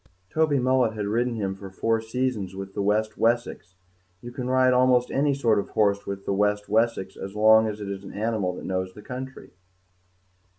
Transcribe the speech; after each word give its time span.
Toby 0.31 0.57
Mullet 0.57 0.93
had 0.95 1.05
ridden 1.05 1.35
him 1.35 1.53
for 1.53 1.69
four 1.69 2.01
seasons 2.01 2.55
with 2.55 2.73
the 2.73 2.81
West 2.81 3.19
Wessex; 3.19 3.75
you 4.19 4.31
can 4.31 4.47
ride 4.49 4.73
almost 4.73 5.11
any 5.11 5.35
sort 5.35 5.59
of 5.59 5.69
horse 5.69 6.07
with 6.07 6.25
the 6.25 6.33
West 6.33 6.67
Wessex 6.67 7.15
as 7.15 7.35
long 7.35 7.67
as 7.67 7.79
it 7.79 7.87
is 7.87 8.03
an 8.03 8.11
animal 8.13 8.55
that 8.55 8.65
knows 8.65 8.95
the 8.95 9.03
country. 9.03 9.51